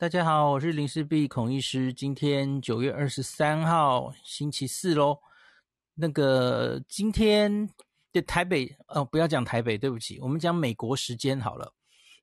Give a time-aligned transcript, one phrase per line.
[0.00, 1.92] 大家好，我是林氏璧孔医师。
[1.92, 5.18] 今天九月二十三号，星期四喽。
[5.96, 7.68] 那个今天
[8.12, 11.74] 的台北，哦，不要讲台北，对不起，我们讲美国时间好了。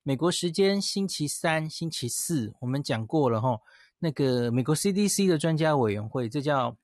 [0.02, 3.60] 美国时间星期三、星期四，我们讲过了哈。
[3.98, 6.74] 那个美国 CDC 的专家委员会，这叫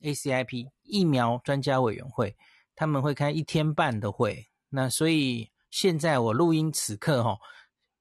[0.00, 2.34] ACIP 疫苗专家委员会，
[2.74, 4.48] 他们会开一天半的会。
[4.70, 7.38] 那所以现在我录音此刻哈。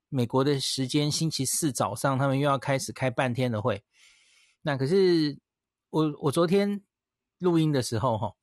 [0.09, 3.83] 美国的时间星期四早上，他们又要开始开半天的会。
[4.63, 5.37] 那可是
[5.91, 6.81] 我我昨天
[7.37, 8.33] 录音的时候，哈，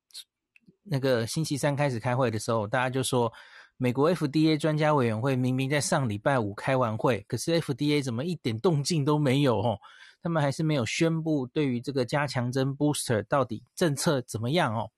[0.85, 3.33] 那个星期三开始开会的时候，大家就说
[3.77, 9.61] 美国 FDA 专家委员会明明在上礼拜五开完会，可是 FDA 怎么一点动静都没有？
[9.61, 9.79] 哦，
[10.23, 14.73] 他们还是没有宣布对于这个加强针 booster 到底政策怎么样？
[14.73, 14.91] 哦，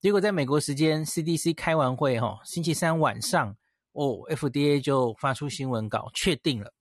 [0.00, 3.56] 结果在美国时间 CDC 开完会，哈，星期三晚上。
[3.92, 6.72] 哦，FDA 就发出新闻稿，确定了，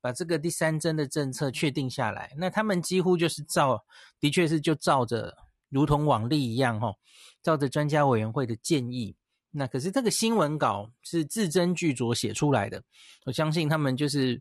[0.00, 2.32] 把这个第三针的政策确定下来。
[2.36, 3.84] 那他们几乎就是照，
[4.20, 5.36] 的确是就照着，
[5.68, 6.94] 如同往例一样，哈，
[7.42, 9.16] 照着专家委员会的建议。
[9.50, 12.80] 那可是这个新闻稿是字斟句酌写出来的，
[13.26, 14.40] 我相信他们就是，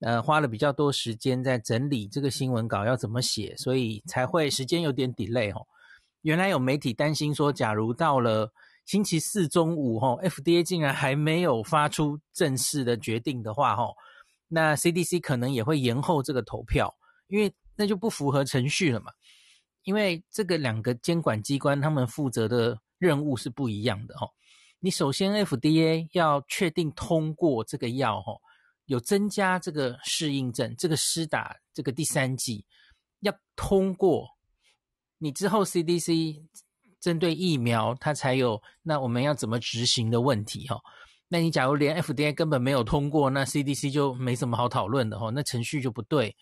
[0.00, 5.66] 呃，花了比较多时间在整理这个新闻稿要怎么写，所以才会时间有点 delay 哦。
[6.22, 8.50] 原来有媒体担心说，假如到了。
[8.84, 13.96] 星期四中午，吼，FDA 竟然还没有发出正式的决定的话，吼，
[14.48, 16.94] 那 CDC 可能也会延后这个投票，
[17.28, 19.10] 因为那就不符合程序了嘛。
[19.84, 24.30] 因为这个两个监管机关他们负责的任务是不一样的，吼。
[24.80, 28.42] 你首先 FDA 要确定通过这个药，吼，
[28.84, 32.66] 有增加这个适应症，这个施打这个第三剂
[33.20, 34.28] 要通过，
[35.16, 36.42] 你之后 CDC。
[37.04, 40.80] 针对疫苗，它才有那我们要怎么执行的问题哈。
[41.28, 45.28] 那你假如连 FDA 根本没有通过，那 CDC 就没什么好讨论的哈。
[45.28, 46.34] 那程序就不对。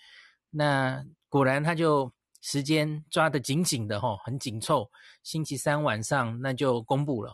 [0.50, 4.88] 那果然他就时间抓得紧紧的哈，很紧凑。
[5.24, 7.32] 星期三晚上那就公布了。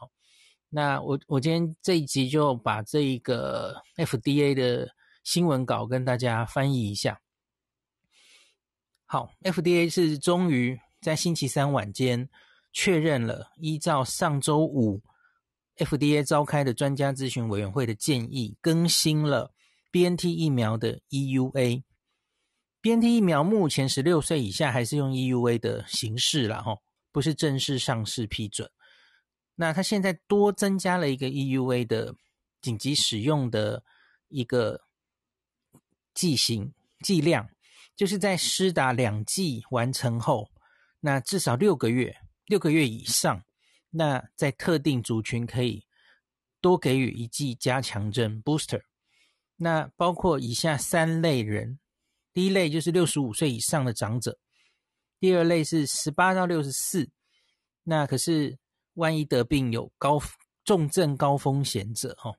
[0.70, 4.88] 那我我今天这一集就把这一个 FDA 的
[5.22, 7.20] 新闻稿跟大家翻译一下。
[9.04, 12.26] 好，FDA 是终于在星期三晚间。
[12.80, 15.02] 确认了，依照上周五
[15.78, 19.52] FDA 召开的专家咨询委员会的建议，更新了
[19.90, 21.82] BNT 疫苗的 EUA。
[22.80, 26.80] BNT 疫苗目前十六岁以下还是用 EUA 的形式啦，吼，
[27.10, 28.70] 不是正式上市批准。
[29.56, 32.14] 那它现在多增加了一个 EUA 的
[32.60, 33.82] 紧急使用的
[34.28, 34.82] 一个
[36.14, 37.50] 剂型剂量，
[37.96, 40.48] 就是在施打两剂完成后，
[41.00, 42.16] 那至少六个月。
[42.48, 43.44] 六个月以上，
[43.90, 45.84] 那在特定族群可以
[46.60, 48.80] 多给予一剂加强针 booster。
[49.56, 51.78] 那包括以下三类人：
[52.32, 54.32] 第一类就是六十五岁以上的长者；
[55.20, 57.10] 第二类是十八到六十四，
[57.82, 58.58] 那可是
[58.94, 60.18] 万一得病有高
[60.64, 62.34] 重症高风险者哦。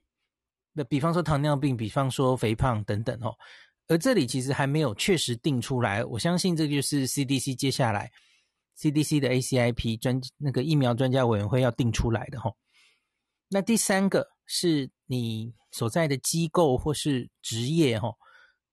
[0.73, 3.35] 那比方说糖尿病，比方说肥胖等等哦。
[3.87, 8.11] 而这里其实还没有确实定出来，我相信这就是 CDC 接下来。
[8.79, 12.49] CDC 的 ACIP 专那个疫苗专家委员会要定出来的哈，
[13.49, 18.13] 那第三个是你所在的机构或是职业哈，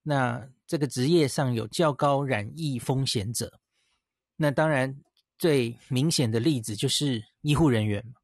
[0.05, 3.59] 那这个职业上有较高染疫风险者，
[4.37, 4.97] 那当然
[5.39, 8.15] 最明显的例子就是医护人员，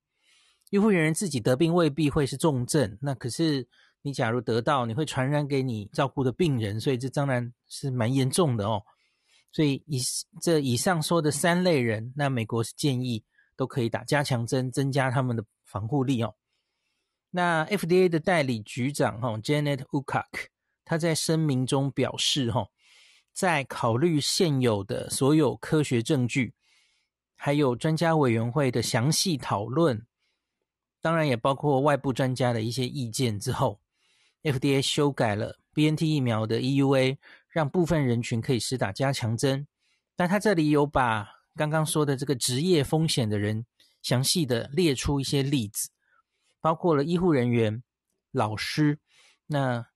[0.70, 3.66] 医护人员自己得病未必会是重症，那可是
[4.03, 8.84] 你假如得到，你会传染给你照顾的病人，所以这当然是蛮严重的哦。
[9.52, 10.00] 所以以
[10.40, 13.22] 这以上说的三类人，那美国是建议
[13.54, 16.34] 都可以打加强针，增加他们的防护力哦。
[17.30, 20.48] 那 FDA 的代理局长哈 Janet w o o k a k
[20.86, 22.66] 他在声明中表示哈，
[23.34, 26.54] 在考虑现有的所有科学证据，
[27.36, 30.06] 还有专家委员会的详细讨论，
[31.02, 33.78] 当然也包括外部专家的一些意见之后
[34.42, 37.19] ，FDA 修改了 BNT 疫苗的 EUA。
[37.52, 39.66] 让部分人群可以施打加强针，
[40.16, 43.66] 但他这里有把刚刚说的这个职业风险的人
[44.00, 45.90] 详细的列出一些例子，
[46.62, 47.82] 包括了医护人员、
[48.31, 48.99] 老师、
[49.46, 49.87] 那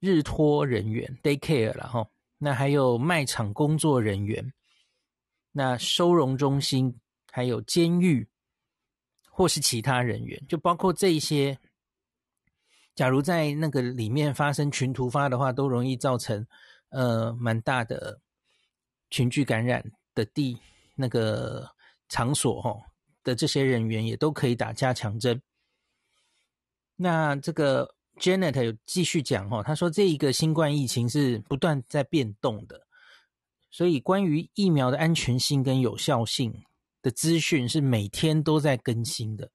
[0.00, 2.04] 日托人员 （daycare） 了哈，
[2.38, 4.52] 那还有卖场工作人员、
[5.52, 6.98] 那收容中心、
[7.30, 8.28] 还有监狱
[9.30, 11.56] 或是其他人员，就包括这一些。
[12.96, 16.44] 假如在那个里面发生群突发的话，都容易造成。
[16.90, 18.20] 呃，蛮大的
[19.10, 19.84] 群聚感染
[20.14, 20.56] 的地
[20.94, 21.68] 那个
[22.08, 22.76] 场所哈
[23.24, 25.40] 的这些人员也都可以打加强针。
[26.96, 32.86] 那这个 Janet 有继续讲哈，他说这一个新冠疫情是不断在变动的，
[33.70, 36.62] 所以关于疫苗的安全性跟有效性
[37.00, 39.50] 的资讯是每天都在更新的。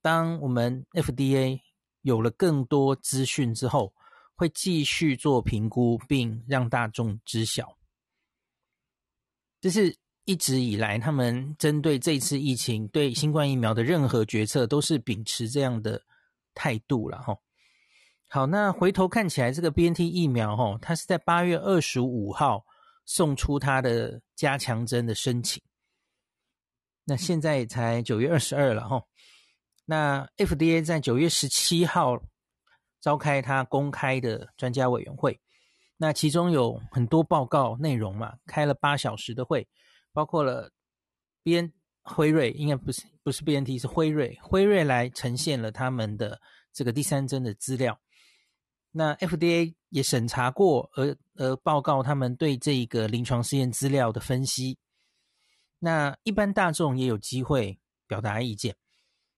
[0.00, 1.60] 当我们 FDA
[2.00, 3.94] 有了更多资讯之后，
[4.42, 7.78] 会继续做评估，并让大众知晓。
[9.60, 16.02] 这是一直以来他们针对这次疫情对新冠疫苗的任何决策都是秉持这样的
[16.54, 17.38] 态度了哈。
[18.28, 22.66] 好，那回头看起来，这个 BNT 疫苗哈，它是在八月二十五号
[23.04, 25.62] 送出它的加强针的申请。
[27.04, 29.04] 那现在才九月二十二了哈。
[29.84, 32.20] 那 FDA 在九月十七号
[33.02, 35.38] 召开他公开的专家委员会。
[35.98, 39.68] 那其中有很多报告内容嘛，开了八小时的会，
[40.12, 40.70] 包括了
[41.44, 41.72] BN
[42.02, 46.40] 辉瑞，应该不是不是 BNT，是辉瑞，辉瑞来呈现了他们的
[46.72, 48.00] 这个第三针的资料。
[48.90, 54.78] 那 FDA 也审查过，而而报告他们对这个临床试验资料的分析。
[55.78, 58.76] 那一般大众也有机会表达意见。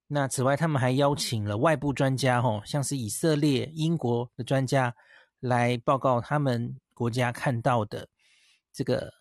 [0.07, 4.95] 那此外，他们还邀请了外部专家，吼，像是以色列、英国的专家。
[5.41, 8.09] 来报告他们国家看到的
[8.73, 9.13] 这个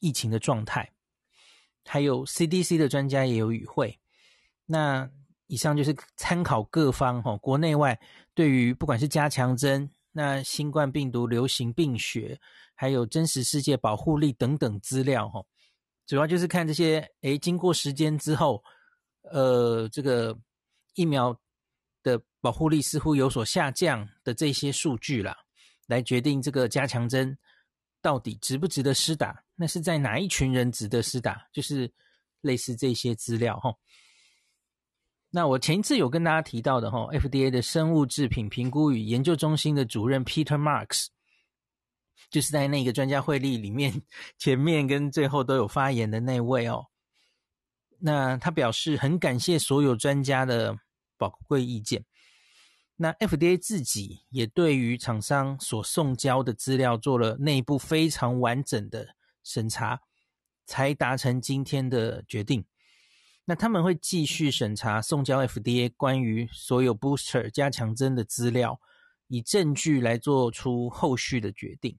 [0.00, 0.92] 疫情的状态，
[1.86, 3.98] 还有 CDC 的专家也有与会。
[4.66, 5.08] 那
[5.46, 7.98] 以上就是参考各方吼，国内外
[8.34, 12.38] 对于不管是加强针、那新冠病毒流行病学，
[12.74, 15.46] 还有真实世界保护力等等资料吼，
[16.06, 18.62] 主要就是看这些诶，经过时间之后，
[19.32, 20.38] 呃，这个
[20.94, 21.38] 疫苗。
[22.00, 25.36] 的保护力似乎有所下降的这些数据啦，
[25.88, 27.36] 来决定这个加强针
[28.00, 29.42] 到底值不值得施打？
[29.56, 31.48] 那是在哪一群人值得施打？
[31.52, 31.92] 就是
[32.40, 33.74] 类似这些资料哈。
[35.28, 41.08] 那我前一次有跟大家提到的哈，FDA 的生物制品评估与研究中心的主任 Peter Marks，
[42.30, 44.02] 就是在那个专家会议里面
[44.38, 46.86] 前面跟最后都有发言的那位哦。
[48.00, 50.78] 那他表示很感谢所有专家的。
[51.20, 52.04] 宝贵意见。
[52.94, 60.02] 那 FDA 自己也对于厂商所送交的资料做了内部非常完整的审查，
[60.64, 62.64] 才达成今天的决定。
[63.46, 68.80] 那他们会继续审查送交 FDA 关于所有 booster 加强针的资料，
[69.26, 71.98] 以证据来做出后续的决定。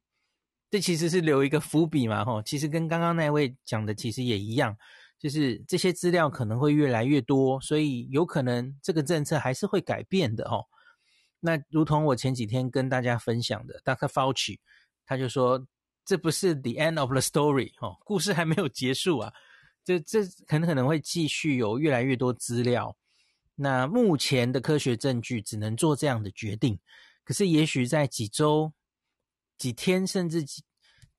[0.71, 4.77] 这其实是留一个伏笔嘛，吼，其实跟刚刚那位讲的其实也一样。
[5.19, 10.65] 就是这些资料可能会越来越多，所以有可能这个政策还是会改变的哦。
[11.41, 14.07] 那如同我前几天跟大家分享的，Dr.
[14.07, 14.57] Fauci
[15.05, 15.67] 他就说，
[16.05, 19.33] 这不是 the end of the story 哦，故事还没有结束啊，
[19.83, 22.95] 这这很可能会继续有越来越多资料。
[23.55, 26.79] 那目前的科学证据只能做这样的决定，
[27.25, 28.71] 可是也许在几周、
[29.57, 30.63] 几天甚至几。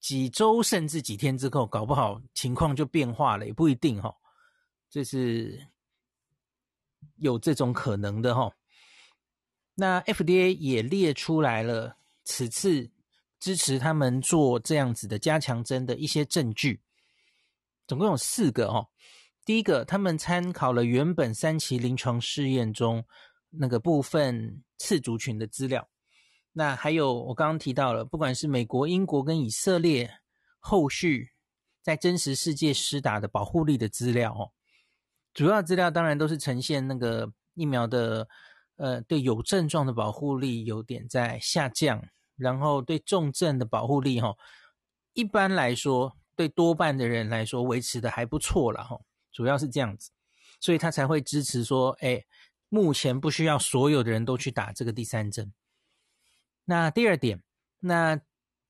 [0.01, 4.15] 几周甚至几天之后，搞不好情况就变化了，也不一定哈。
[4.89, 5.69] 这是
[7.17, 8.51] 有这种可能的哈。
[9.75, 12.91] 那 FDA 也列出来了此次
[13.39, 16.81] 支持他们做这样子的加强针的一些证据，
[17.87, 18.89] 总共有四个哈。
[19.45, 23.05] 第一个，他们参考了原本三期临床试验中
[23.49, 25.89] 那个部分次族群的资料。
[26.53, 30.11] 那还有，我刚刚提到了，不管是美国、英国跟以色列
[30.59, 31.31] 后续
[31.81, 34.51] 在真实世界施打的保护力的资料哦，
[35.33, 38.29] 主要资料当然都是呈现那个疫苗的，
[38.77, 42.05] 呃，对有症状的保护力有点在下降，
[42.37, 44.35] 然后对重症的保护力哈，
[45.13, 48.99] 一般来说对多半的人来说维持的还不错了哈，
[49.31, 50.11] 主要是这样子，
[50.59, 52.25] 所以他才会支持说，哎，
[52.69, 55.53] 目前不需要所有的人都去打这个第三针。
[56.71, 57.43] 那第二点，
[57.81, 58.21] 那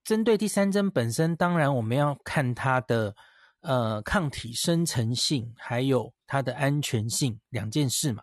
[0.04, 3.14] 针对第三针本身，当然我们要看它的
[3.61, 8.23] 呃抗体生成性，还有它的安全性两件事嘛。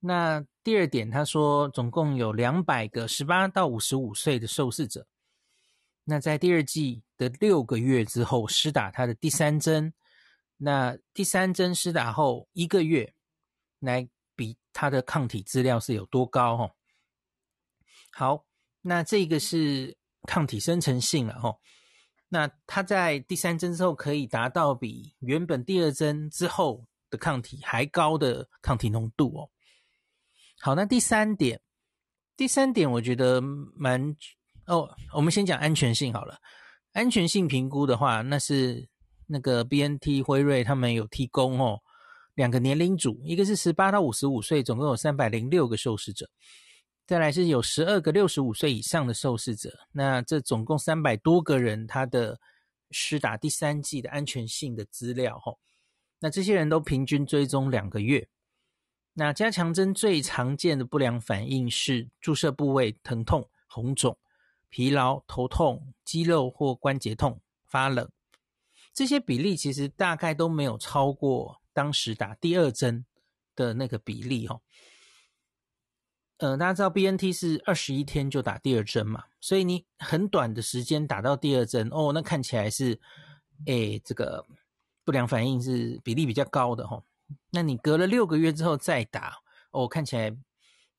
[0.00, 5.06] 那第二点，他说总共有两百个十八到五十五岁的受试者，
[6.02, 9.94] 那在第二季的六个月之后施打他的第三针，
[10.56, 13.14] 那第三针施打后一个月
[13.78, 16.56] 来比他的抗体资料是有多高？
[16.56, 16.70] 哦，
[18.10, 18.44] 好。
[18.86, 21.58] 那这个是抗体生成性了吼，
[22.28, 29.48] 那它在第三针之后可以达到比原本第二针之后的抗体还高的抗体浓度哦。
[30.60, 31.62] 好，那第三点，
[32.36, 34.14] 第三点我觉得蛮
[34.66, 36.36] 哦，我们先讲安全性好了。
[36.92, 38.86] 安全性评估的话，那是
[39.26, 41.80] 那个 BNT 辉瑞他们有提供哦，
[42.34, 46.28] 两个年龄组，一个是十八到五十五岁，总共有三百零六个受试者。
[47.06, 52.40] 再来是有十二个六十五岁以上的受试者，那这总共三百多个人，他的
[52.90, 55.58] 施打第三剂的安全性的资料，吼，
[56.20, 58.26] 那这些人都平均追踪两个月。
[59.12, 64.16] 那加强针最常见的不良反应是注射部位疼痛、红肿、
[64.70, 68.10] 疲劳、头痛、肌肉或关节痛、发冷。
[68.94, 73.04] 这些比例其实大概都没有超过当时打第二针
[73.54, 74.58] 的那个比例哈。
[76.44, 83.00] 呃，大家知道 BNT 是二十一天就打第二针嘛，所以你很短的时间打到第二针哦，那看起来是，
[83.64, 84.44] 诶，这个
[85.06, 87.02] 不良反应是比例比较高的哈。
[87.50, 89.38] 那你隔了六个月之后再打，
[89.70, 90.36] 哦，看起来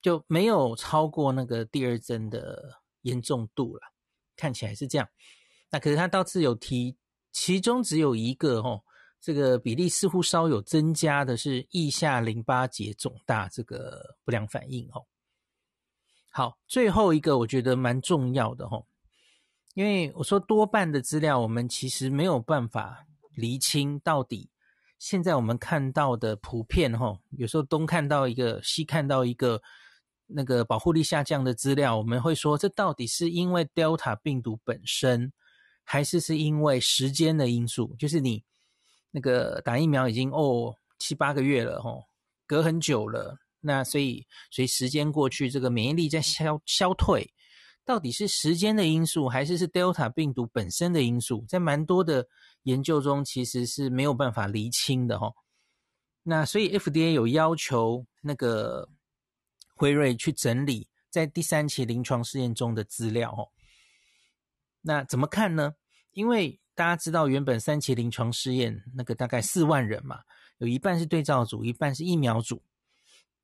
[0.02, 3.82] 就没有超过那个第二针的严重度了，
[4.34, 5.08] 看起来是这样。
[5.70, 6.96] 那可是他倒是有提，
[7.30, 8.82] 其中只有一个哦，
[9.20, 15.06] 这个比例似乎稍有增加的是腋下淋巴结肿大这个不良反应哦。
[16.36, 18.84] 好，最后一个我觉得蛮重要的哦，
[19.72, 24.50] 因为我说多半的资料我们其实没有办法厘清到底。
[24.98, 29.62] 现在我们看到的普遍哈，有时候东看到一个，西看到一个，
[30.26, 35.32] 那个保护力下降的资料，我们会说这到底是因为 Delta 病毒本身，
[35.84, 37.96] 还是是因为时间的因素？
[37.98, 38.44] 就是你
[39.10, 41.92] 那个打疫苗已经哦七八个月了哈，
[42.46, 47.34] 隔很久了，那所以随时间过去，这个免疫力在消消退，
[47.84, 51.44] 到底是时间的因素，还是是 Delta 病毒本身的因素？
[51.46, 52.26] 在蛮多的。
[52.66, 55.32] 研究中其实是没有办法厘清的哈，
[56.24, 58.88] 那所以 FDA 有要求那个
[59.76, 63.54] 辉瑞去整理在第三期临床试验中的资料哦。
[64.80, 65.74] 那怎么看呢？
[66.10, 70.24] 因为大家知道原本三期临床试验那个大概四万人嘛，
[70.58, 72.60] 有一半是对照组，一半是疫苗组。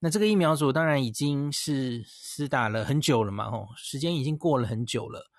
[0.04, 5.30] 那这个疫苗组当然已经是施打了很久了嘛，吼，时间已经过了很久了。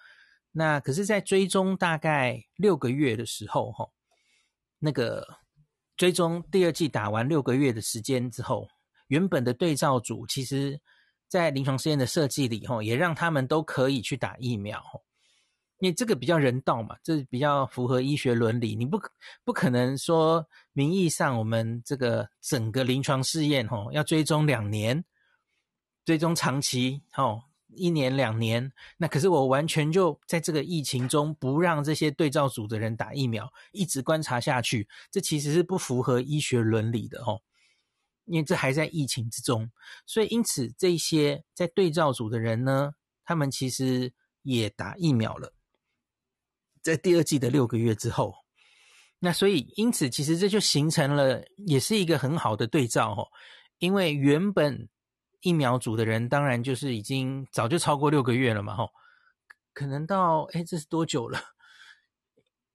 [0.53, 3.91] 那可是，在追踪大概六个月的时候，吼，
[4.79, 5.27] 那个
[5.97, 8.65] 追踪第二季打完六个月的时间之后，
[9.07, 10.79] 原本的对照组其实，
[11.27, 14.81] 在临床试验的设计里，吼，也让他们都可以去打疫苗，
[15.79, 18.75] 因为这个比较人道嘛，这比较符合医学伦理。
[18.75, 18.99] 你不
[19.43, 25.03] 不可能说名义上我们这个整个临床试验，哦，要追踪两年，
[26.05, 27.43] 追踪长期，哦。
[27.75, 37.41] 一年两年，那可是我完全就在这个疫情中不让这些对照组的人打疫苗，一直观察下去，这其实是不符合医学伦理的哦，
[38.25, 39.71] 因为这还在疫情之中，
[40.05, 42.93] 所以因此这些在对照组的人呢，
[43.25, 44.13] 他们其实
[44.43, 45.51] 也打疫苗了，
[46.83, 48.35] 在第二季的六个月之后，
[49.17, 53.27] 那所以因此其实这就形成了，也是一个很好的对照哦，
[53.79, 54.87] 因为原本。
[55.45, 58.89] 疫苗组的人当然就是已经早就超过六个月了嘛，吼，
[59.73, 61.37] 可能到诶，这是多久了？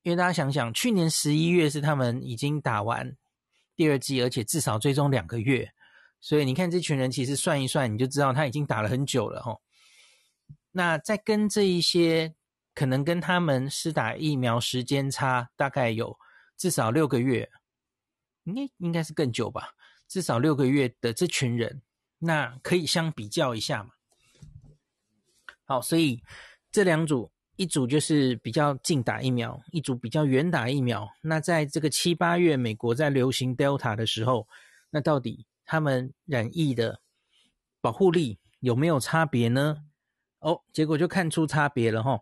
[0.03, 3.17] 因为大家想想，去年十一月是他们已经打完
[3.75, 5.67] 第二季，而且至少追踪两个月，
[6.21, 9.63] 所以你看这群人其实算一算，你就知道他已经打了很久了，吼。
[10.71, 12.35] 那在跟这一些
[12.79, 16.17] 可能跟他们施打疫苗时间差大概有
[16.57, 17.51] 至少六个月，
[18.45, 19.75] 应该应该是更久吧，
[20.07, 21.83] 至少六个月的这群人。
[22.21, 23.91] 那可以相比较一下嘛？
[25.65, 26.23] 好，所以
[26.71, 31.11] 这两组，一组就是比较近打疫苗，一组比较远打疫苗。
[31.23, 34.47] 那在这个七八月，美国在流行 Delta 的时候，
[34.91, 37.01] 那到底他们染疫的
[37.81, 39.79] 保护力有没有差别呢？
[40.39, 42.21] 哦，结果就看出差别了哈。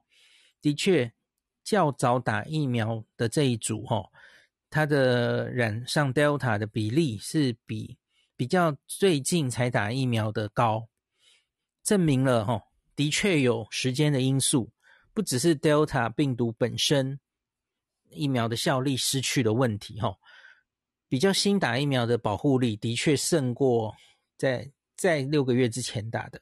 [0.60, 1.12] 的确，
[1.64, 4.10] 较早打疫苗的这一组哈，
[4.70, 7.98] 它的染上 Delta 的比例是比。
[8.38, 10.90] 比较最近才打疫苗的高，
[11.82, 12.62] 证明了哈，
[12.94, 14.70] 的确有时间的因素，
[15.14, 17.18] 不只是 Delta 病毒本身
[18.10, 20.14] 疫苗的效力失去的问题哈。
[21.08, 23.96] 比较新打疫苗的保护力的确胜过
[24.36, 26.38] 在在六个月之前打的，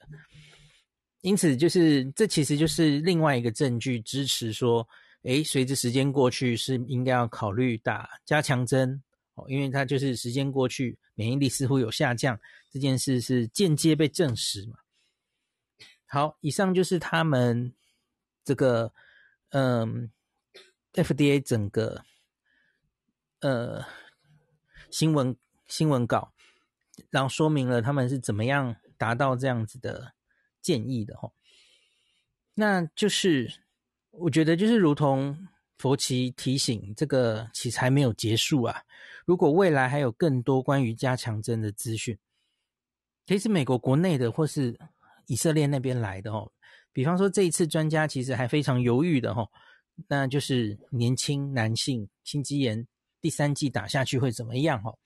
[1.24, 4.86] 因此就是这其实就是另外一个证据支持说，
[5.22, 9.02] 诶，随着时间过去是应该要考虑打加强针。
[9.32, 12.38] 哦，因为它就是时间过去，免疫力似乎有下降，
[12.70, 14.76] 这件事是间接被证实嘛。
[16.04, 17.72] 好，以上就是他们
[18.44, 18.92] 这个
[19.48, 20.10] 嗯
[20.92, 22.04] ，FDA 整个
[23.40, 23.82] 呃
[24.90, 25.34] 新闻
[25.68, 26.34] 新闻稿，
[27.08, 30.13] 然后说明了他们是怎么样达到这样子的
[30.64, 31.30] 建议的哈。
[32.54, 33.60] 那就是
[34.10, 35.46] 我觉得就是如同。
[35.76, 38.80] 佛奇提醒，这个其实还没有结束啊！
[39.26, 42.16] 如果未来还有更多关于加强针的资讯，
[43.26, 44.78] 其实美国国内的或是
[45.26, 46.50] 以色列那边来的哦。
[46.92, 49.50] 比方说这一次专家其实还非常犹豫的哦，
[50.06, 52.86] 那就是年轻男性心肌炎
[53.20, 54.96] 第三季打下去会怎么样哦？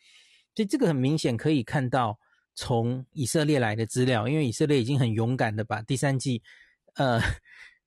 [0.55, 2.17] 所以这个很明显可以看到
[2.61, 6.43] 从以色列来的资料，因为以色列已经很勇敢的把第三剂，
[6.95, 7.21] 呃，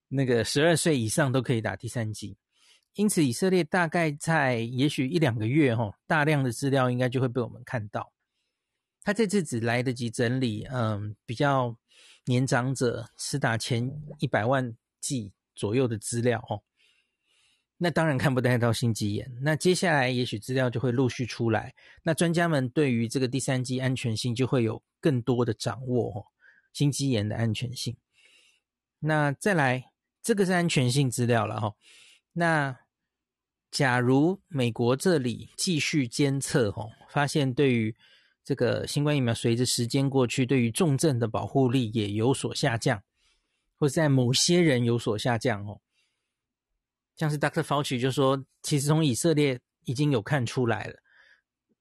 [0.08, 2.38] 那个十二岁以上都可以打第三剂。
[2.94, 8.10] 因此，以色列大概在也许一两个月，吼，大量的资料应该就会被我们看到。
[9.02, 11.76] 他这次只来得及整理，嗯，比较
[12.24, 13.86] 年长者施打前
[14.20, 16.62] 一百万剂左右的资料，哦，
[17.82, 19.28] 那当然看不太到心肌炎。
[19.40, 21.74] 那接下来也许资料就会陆续出来，
[22.04, 26.26] 那专家们对于这个第三剂安全性就会有更多的掌握，哦，
[26.72, 27.96] 心肌炎的安全性。
[29.00, 29.90] 那再来，
[30.22, 31.74] 这个是安全性资料了，哈，
[32.32, 32.78] 那。
[33.72, 37.96] 假如美国这里继续监测，哦，发现对于
[38.44, 43.02] 这个新冠疫苗随着时间过去，对于重症的保护力也有所下降，
[43.78, 45.80] 或者在某些人有所下降，哦，
[47.16, 47.62] 像是 Dr.
[47.62, 50.98] Fauci 就说，其实从以色列已经有看出来了，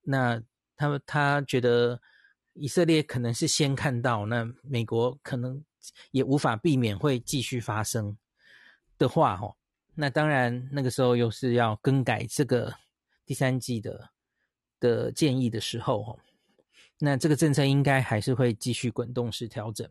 [0.01, 0.41] 那
[0.75, 2.01] 他他觉得
[2.53, 5.63] 以色列可能是先看到，那美国可能
[6.11, 8.17] 也无法避免会继续发生
[8.97, 9.57] 的话，吼。
[9.93, 12.73] 那当然，那个时候又是要更改这个
[13.25, 14.09] 第三季的
[14.79, 16.19] 的建议的时候，哦，
[16.97, 19.88] 那这个政策应该还是会继续滚动式调整。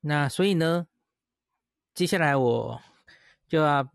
[0.00, 0.86] 那所以呢，
[1.94, 2.82] 接下来我
[3.54, 3.88] 就要，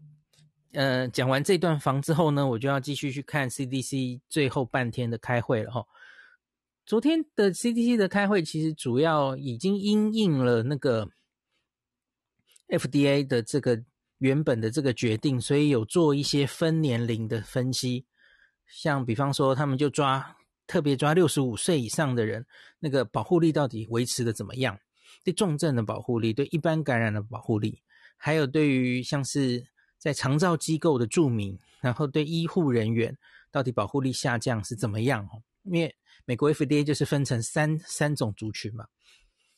[0.71, 5.85] 呃，讲完这段房之后呢，我就要继续去看 CDC 最后半天的开会了，哈。
[6.85, 11.09] 昨天的 CDC 的开会其实主要已经因应了那个
[12.69, 13.83] FDA 的这个。
[14.19, 18.05] 原本的这个决定，所以有做一些分年龄的分析，
[18.67, 20.35] 像比方说，他们就抓
[20.67, 22.45] 特别抓六十五岁以上的人，
[22.79, 24.77] 那个保护力到底维持的怎么样？
[25.23, 27.81] 对重症的保护力，对一般感染的保护力，
[28.19, 29.65] 还有对于像是
[29.97, 33.17] 在长照机构的住民，然后对医护人员
[33.49, 35.27] 到底保护力下降是怎么样？
[35.63, 38.85] 因为美国 FDA 就是分成三三种族群嘛，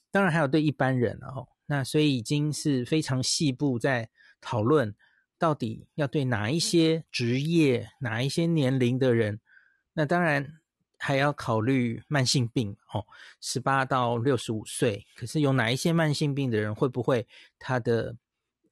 [0.10, 4.10] 当然还有对一般人哦，那所以已经是非常细部在。
[4.44, 4.96] 讨论
[5.38, 9.40] 到底要对哪一些职业、哪一些年龄的人，
[9.94, 10.60] 那当然
[10.98, 13.06] 还要考虑慢性病哦，
[13.40, 17.28] 十八到六十五岁，可是有哪一些慢性病的人会不会
[17.60, 18.16] 他的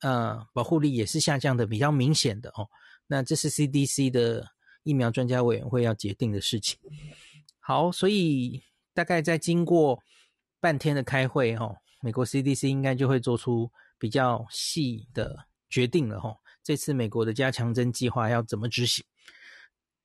[0.02, 2.68] 呃保护力也是下降的比较明显的哦？
[3.08, 4.46] 那这是 CDC 的
[4.84, 6.80] 疫苗专家委员会要决定的事情。
[7.60, 10.02] 好，所以大概在经过
[10.60, 15.48] 半天的开会哦，美国 CDC 应该就会做出比较细的。
[15.72, 19.06] 决定了哈，这次美国的加强针计划要怎么执行？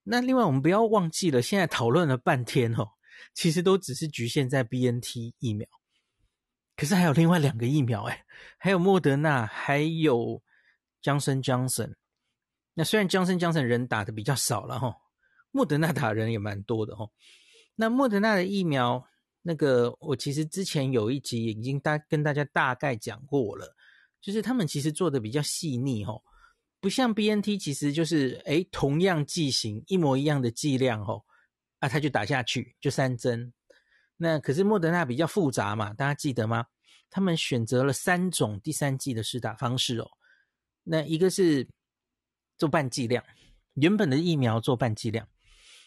[0.03, 2.87] 那另外我们不要忘记了，现在讨论了半天哈，
[3.33, 5.67] 其实都只是局限在 BNT 疫苗，
[6.77, 8.25] 可是还有另外两个疫苗哎，
[8.59, 10.43] 还有莫德纳，还有
[11.03, 11.95] Johnson Johnson。
[12.75, 14.97] 那虽然 Johnson Johnson 人打的比较少了哈，
[15.53, 17.09] 莫德纳打人也蛮多的哈。
[17.77, 19.07] 那莫德纳的疫苗，
[19.43, 23.77] 那个我其实之前有一集已经大跟大家大概讲过了。
[24.21, 26.25] 就是他们其实做的比较细腻吼，
[26.81, 31.27] 不像 BNT，其实就是诶同样剂型，一模一样的剂量吼，
[31.81, 33.53] 啊，他就打下去就三针。
[34.17, 36.67] 那可是莫德纳比较复杂嘛，大家记得吗？
[37.11, 40.11] 他们选择了三种第三剂的施打方式哦。
[40.83, 41.69] 那一个是
[42.57, 43.25] 做半剂量，
[43.75, 45.29] 原本的疫苗做半剂量，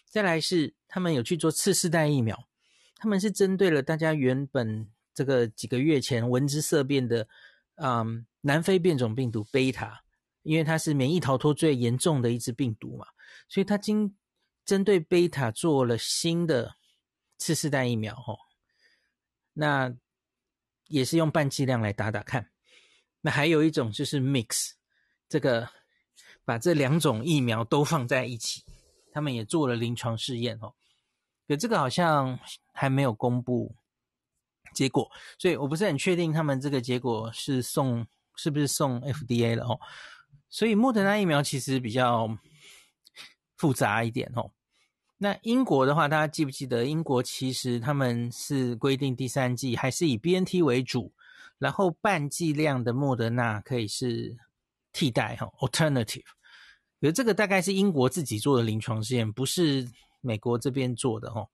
[0.05, 2.47] 再来是他们有去做次世代疫苗，
[2.95, 7.27] 他们是针对了大家原本这个几个月前闻之色变的。
[7.79, 10.01] 嗯，南非变种病毒贝塔，
[10.41, 13.05] 因为它是免疫逃脱最严重的一支病毒嘛，
[13.47, 14.15] 所以它经
[14.65, 16.76] 针对贝塔做了新的
[17.37, 18.37] 次世代疫苗哦，
[19.53, 19.93] 那
[20.87, 22.49] 也是用半剂量来打打看。
[23.21, 24.71] 那还有一种就是 mix，
[25.27, 25.69] 这个
[26.45, 28.63] 把这两种疫苗都放在一起，
[29.11, 30.73] 他们也做了临床试验哦，
[31.47, 32.39] 可这个好像
[32.73, 33.75] 还没有公布。
[34.73, 39.79] 结果，所以我不是很确定他们这个结果是送是不是送 FDA 了哦。
[40.49, 42.37] 所以莫德纳疫苗其实比较
[43.55, 44.51] 复杂一点哦。
[45.19, 46.85] 那英国的话，大家记不记得？
[46.85, 51.11] 英国其实他们是规定第三剂还是以 BNT 为主，
[51.57, 54.37] 然后半剂量的莫德纳可以是
[54.93, 56.23] 替代哈，alternative。
[56.99, 59.89] 比如这个大概是英国自己做的临床试验，不是
[60.21, 61.47] 美国这边做的哈。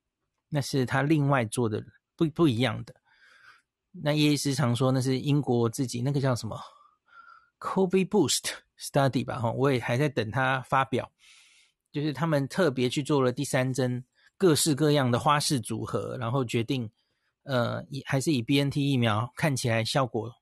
[0.49, 1.82] 那是他另外做的
[2.17, 2.93] 不不一样的。
[3.91, 6.60] 那叶医师常说那是英国自己那个叫什么
[7.60, 9.39] COVID Boost Study 吧？
[9.39, 11.12] 哈，我也还在等他发表。
[11.93, 14.03] 就是他们特别去做了第三针，
[14.38, 16.89] 各式各样的花式组合，然后决定
[17.43, 20.34] 呃，以还是以 BNT 疫苗看起来效果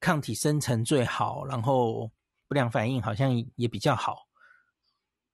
[0.00, 2.10] 抗体生成最好，然后
[2.48, 4.26] 不良反应好像也比较好。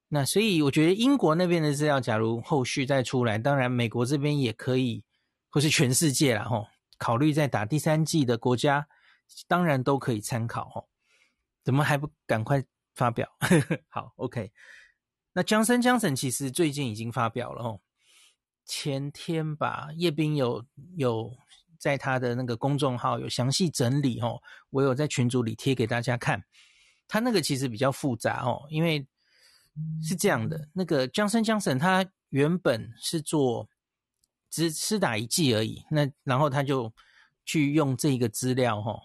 [0.08, 5.02] 那所以我觉得英国那边的资料，假如后续再出来，当然美国这边也可以，
[5.48, 6.66] 或是全世界啦吼，
[6.98, 8.86] 考虑再打第三剂的国家，
[9.48, 10.88] 当然都可以参考吼。
[11.64, 12.62] 怎么还不赶快
[12.94, 13.28] 发表？
[13.88, 14.52] 好，OK。
[15.36, 17.80] 那强生强生其实最近已经发表了哦，
[18.64, 20.64] 前天吧，叶斌有
[20.96, 21.30] 有
[21.78, 26.42] 在他的那个公众号有详细整理哦，我有在群组里贴给大家看，
[27.06, 29.06] 他那个其实比较复杂哦，因为。
[30.02, 33.68] 是这样的，那个 Johnson Johnson 他原本是做
[34.48, 36.90] 只施打一剂而已，那然后他就
[37.44, 38.98] 去用这个资料哈，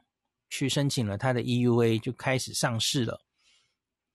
[0.49, 3.21] 去申请了他的 EUA 就开始上市了，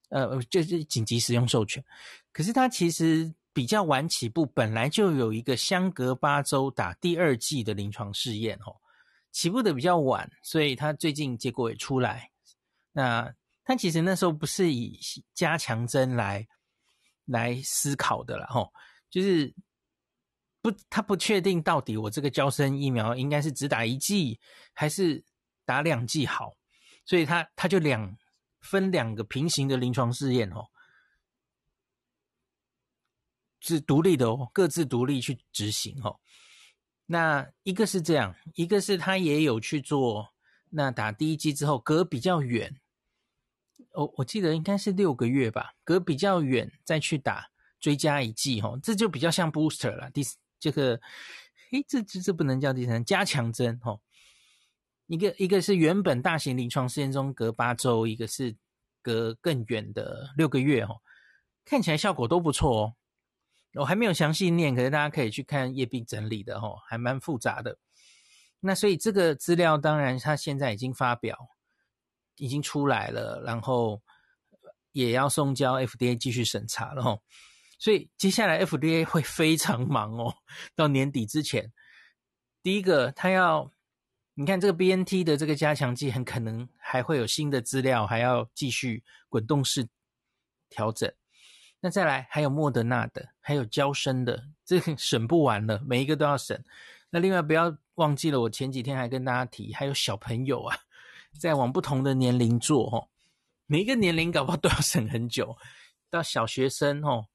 [0.09, 1.85] 呃，就是紧急使用授权。
[2.33, 8.77] 可是他其实比较晚起步，本来就有一个相隔八周打第二剂的临床试验哦，
[9.33, 12.31] 起步的比较晚，所以他最近结果也出来，
[12.93, 13.35] 那。
[13.69, 14.97] 他其实那时候不是以
[15.35, 16.47] 加强针来
[17.25, 18.73] 来思考的了，吼，
[19.11, 19.53] 就是
[20.63, 24.39] 不，他不确定到底我这个娇生疫苗应该是只打一剂
[24.73, 25.21] 还是
[25.65, 26.57] 打两剂好，
[27.05, 28.17] 所以他他就两
[28.67, 30.67] 分两个平行的临床试验，哦，
[33.61, 36.19] 是独立的哦，各自独立去执行，哦。
[37.07, 40.35] 那一个是这样，一个是他也有去做，
[40.71, 42.81] 那打第一剂之后隔比较远。
[43.93, 47.49] 我我记得应该是六个月吧，隔比较远再去打
[47.79, 50.11] 追加一剂吼，这就比较像 booster 了。
[50.11, 50.23] 第
[50.59, 51.01] 这个，
[51.71, 54.01] 诶，这这这不能叫第三加强针哦。
[55.07, 58.57] 一个一个是原本大型临床试验中隔八周，一个是
[59.03, 61.01] 隔更远的六个月吼，
[61.65, 62.95] 看起来效果都不错哦。
[63.75, 67.79] 我还没有详细念，可是大家可以去看叶斌整理的吼，还蛮复杂的。
[68.61, 71.49] 那所以这个资料当然它现在已经发表。
[72.39, 74.03] 已经出来了，然后
[74.93, 77.23] 也要送交 FDA 继续审查了吼，
[77.79, 80.35] 所以接下来 FDA 会非常忙哦，
[80.75, 81.73] 到年底之前，
[82.63, 83.73] 第一个他要，
[84.39, 89.89] 你看这个 BNT 的这个加强剂很可能还会有新的资料，还要继续滚动式
[90.69, 91.11] 调整。
[91.81, 96.63] 那再来还有莫德纳的，还有娇生的，这个 审不完了，每一个都要审。
[97.09, 100.77] 那另外不要忘记了，我前几天还跟大家提，还有小朋友啊。
[101.41, 103.09] 在往不同的年龄做吼，
[103.65, 105.57] 每一个年龄搞不好都要审很久。
[106.11, 107.27] 到小学生吼，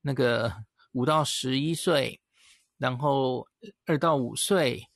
[0.00, 0.52] 那个
[0.92, 2.20] 五到十一岁，
[2.78, 3.48] 然后
[3.86, 4.88] 二到五岁，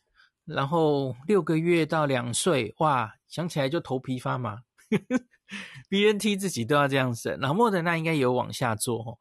[0.49, 4.63] 然后六个月到两岁，哇，想起来就头皮发麻。
[5.91, 9.19] BNT 自己都要这样审，然后莫德纳应该有往下做。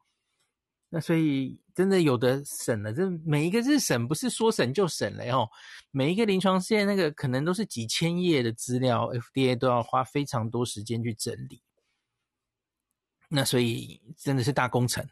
[0.90, 5.50] 那所以真的有的审了，这每一个日审不是说审就审了哦，
[5.92, 11.62] 每一个临床试验那个可能都是几千页的资料，FDA 都要花非常多时间去整理。
[13.30, 15.06] 那所以真的是大工程。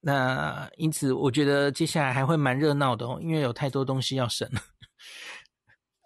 [0.00, 4.50] 那因此我觉得接下来还会蛮热闹的哦，因为有太多东西要审。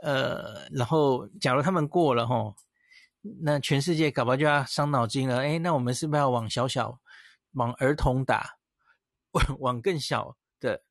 [0.03, 2.55] 呃，然后假如他们过了吼，
[3.43, 5.39] 那全世界搞不好就要伤脑筋了。
[5.39, 7.01] 诶，那我们是不是要往小小？
[7.53, 8.57] 往儿童打，
[9.31, 10.83] 往往更小的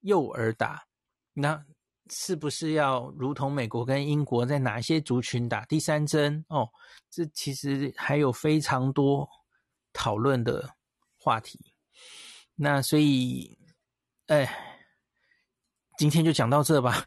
[0.00, 0.84] 幼儿打，
[1.32, 1.64] 那
[2.10, 6.44] 是不是要如同美国跟英国，在哪一些族群打第三针？
[6.50, 6.68] 哦，
[7.10, 9.26] 这其实还有非常多
[9.94, 10.68] 讨论的
[11.16, 11.58] 话题。
[12.60, 13.56] 那所以，
[14.26, 14.52] 哎，
[15.96, 17.06] 今天就讲到这吧。